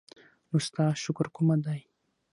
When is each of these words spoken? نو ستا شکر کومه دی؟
نو 0.49 0.57
ستا 0.67 0.85
شکر 1.03 1.27
کومه 1.35 1.55
دی؟ 1.65 1.81